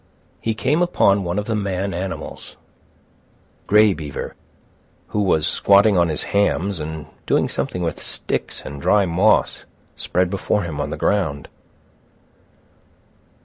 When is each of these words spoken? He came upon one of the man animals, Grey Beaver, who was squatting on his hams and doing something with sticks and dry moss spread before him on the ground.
He 0.39 0.55
came 0.55 0.81
upon 0.81 1.23
one 1.23 1.37
of 1.37 1.45
the 1.45 1.53
man 1.53 1.93
animals, 1.93 2.55
Grey 3.67 3.93
Beaver, 3.93 4.33
who 5.09 5.21
was 5.21 5.45
squatting 5.45 5.95
on 5.95 6.09
his 6.09 6.23
hams 6.23 6.79
and 6.79 7.05
doing 7.27 7.47
something 7.47 7.83
with 7.83 8.01
sticks 8.01 8.63
and 8.65 8.81
dry 8.81 9.05
moss 9.05 9.65
spread 9.95 10.31
before 10.31 10.63
him 10.63 10.81
on 10.81 10.89
the 10.89 10.97
ground. 10.97 11.49